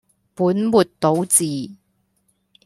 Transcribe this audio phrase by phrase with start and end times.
[0.33, 1.75] 本末倒置